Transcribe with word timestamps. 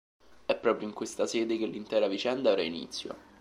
È 0.47 0.55
proprio 0.55 0.87
in 0.87 0.95
questa 0.95 1.27
sede 1.27 1.59
che 1.59 1.67
l'intera 1.67 2.07
vicenda 2.07 2.49
avrà 2.49 2.63
inizio. 2.63 3.15